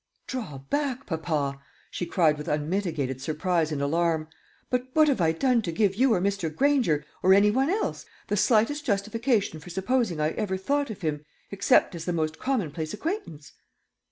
"Draw 0.25 0.57
back, 0.71 1.05
papa!" 1.05 1.61
she 1.91 2.07
cried 2.07 2.35
with 2.39 2.47
unmitigated 2.47 3.21
surprise 3.21 3.71
and 3.71 3.83
alarm; 3.83 4.29
"but 4.71 4.87
what 4.93 5.07
have 5.07 5.21
I 5.21 5.31
done 5.31 5.61
to 5.61 5.71
give 5.71 5.93
you 5.93 6.15
or 6.15 6.19
Mr. 6.19 6.49
Granger, 6.51 7.05
or 7.21 7.35
any 7.35 7.51
one 7.51 7.69
else, 7.69 8.07
the 8.27 8.35
slightest 8.35 8.83
justification 8.83 9.59
for 9.59 9.69
supposing 9.69 10.19
I 10.19 10.29
ever 10.31 10.57
thought 10.57 10.89
of 10.89 11.01
him, 11.01 11.23
except 11.51 11.93
as 11.93 12.05
the 12.05 12.13
most 12.13 12.39
commonplace 12.39 12.95
acquaintance?" 12.95 13.51